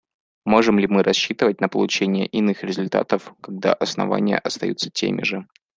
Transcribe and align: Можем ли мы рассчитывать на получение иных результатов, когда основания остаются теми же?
Можем 0.45 0.79
ли 0.79 0.87
мы 0.87 1.03
рассчитывать 1.03 1.61
на 1.61 1.69
получение 1.69 2.25
иных 2.25 2.63
результатов, 2.63 3.35
когда 3.39 3.71
основания 3.71 4.39
остаются 4.39 4.89
теми 4.89 5.23
же? 5.23 5.47